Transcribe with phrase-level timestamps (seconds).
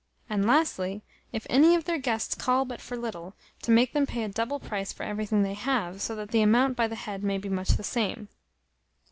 [0.31, 4.23] And lastly, If any of their guests call but for little, to make them pay
[4.23, 7.37] a double price for everything they have; so that the amount by the head may
[7.37, 8.27] be much the same.